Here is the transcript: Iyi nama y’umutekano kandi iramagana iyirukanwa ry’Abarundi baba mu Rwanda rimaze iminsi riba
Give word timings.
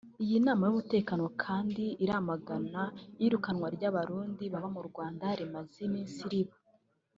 Iyi 0.23 0.37
nama 0.47 0.63
y’umutekano 0.65 1.25
kandi 1.43 1.83
iramagana 2.03 2.83
iyirukanwa 3.19 3.67
ry’Abarundi 3.75 4.43
baba 4.53 4.69
mu 4.75 4.81
Rwanda 4.89 5.25
rimaze 5.39 5.79
iminsi 5.87 6.21
riba 6.31 6.55